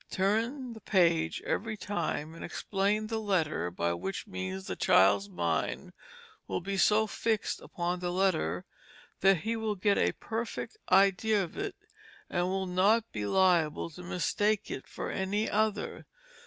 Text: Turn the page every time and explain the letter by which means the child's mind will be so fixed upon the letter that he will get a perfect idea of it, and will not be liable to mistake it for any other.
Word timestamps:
Turn 0.09 0.73
the 0.73 0.81
page 0.81 1.43
every 1.45 1.77
time 1.77 2.33
and 2.33 2.43
explain 2.43 3.05
the 3.05 3.19
letter 3.19 3.69
by 3.69 3.93
which 3.93 4.25
means 4.25 4.65
the 4.65 4.75
child's 4.75 5.29
mind 5.29 5.93
will 6.47 6.59
be 6.59 6.75
so 6.75 7.05
fixed 7.05 7.61
upon 7.61 7.99
the 7.99 8.11
letter 8.11 8.65
that 9.19 9.41
he 9.41 9.55
will 9.55 9.75
get 9.75 9.99
a 9.99 10.13
perfect 10.13 10.75
idea 10.91 11.43
of 11.43 11.55
it, 11.55 11.75
and 12.31 12.47
will 12.47 12.65
not 12.65 13.11
be 13.11 13.27
liable 13.27 13.91
to 13.91 14.01
mistake 14.01 14.71
it 14.71 14.87
for 14.87 15.11
any 15.11 15.47
other. 15.47 16.07